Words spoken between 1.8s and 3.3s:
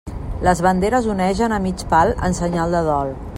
pal en senyal de dol.